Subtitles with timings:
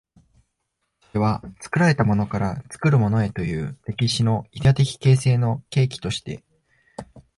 [1.11, 6.43] それは作られたものから作るものへという歴史のイデヤ的形成の契機として、